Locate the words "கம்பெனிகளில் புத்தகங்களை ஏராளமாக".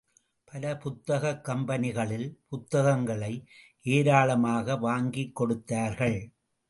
1.45-4.77